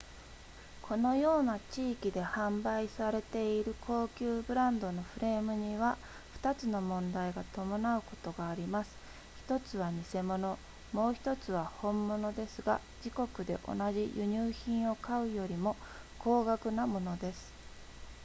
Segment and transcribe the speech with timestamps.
[0.81, 5.95] このような地域で販売されている高級ブランドのフレームには
[6.41, 8.97] 2つの問題が伴うことがあります
[9.47, 10.57] 1つは偽物
[10.91, 15.75] もう1つは本物ですが自国で同じ輸入品を買うよりも
[16.17, 17.53] 高額なものです